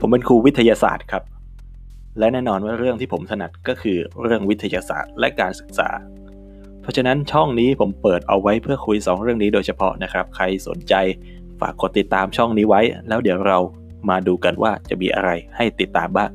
[0.00, 1.22] ผมเป็นครูวิทยาศาสตร์ครับ
[2.18, 5.88] และแน่นอนว่าเรื่องที่ผมถนัดก็คือเรื่องวิทยาศาสตร์และการศึกษา
[6.82, 10.94] เพราะฉะนั้นช่องนี้ผมเปิดเอาไว้เพื่อคุย 2 เรื่องนี้โดยเฉพาะนะครับ ใครสนใจ
[11.60, 13.58] ฝากกดติดตามช่องนี้ไว้ แล้วเดี๋ยวเรา
[14.08, 16.30] มาดูกันว่าจะมีอะไรให้ติดตามบ้าง